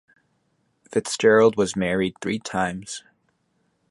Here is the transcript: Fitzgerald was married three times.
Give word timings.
Fitzgerald 0.89 1.57
was 1.57 1.75
married 1.75 2.15
three 2.21 2.39
times. 2.39 3.03